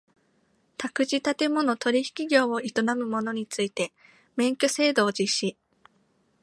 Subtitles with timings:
[0.79, 3.93] 宅地建物取引業を営む者について
[4.35, 5.57] 免許制度を実施